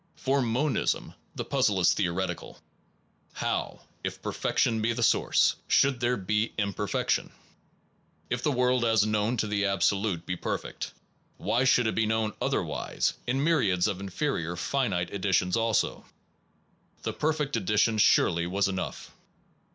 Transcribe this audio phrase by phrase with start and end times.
[0.15, 2.57] For monism the puzzle is theoretical:
[3.33, 7.31] How if Perfection be the source, should there be Imperfection?
[8.27, 10.91] If the world as known to the Absolute be perfect,
[11.37, 16.03] why should it be known otherwise, in myriads of inferior finite editions also?
[17.03, 19.11] The perfect edi tion surely was enough.